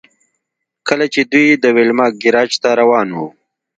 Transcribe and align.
کله 0.87 1.05
چې 1.13 1.21
دوی 1.31 1.47
د 1.63 1.65
ویلما 1.75 2.07
ګراج 2.21 2.51
ته 2.61 2.69
روان 2.79 3.07
وو 3.13 3.27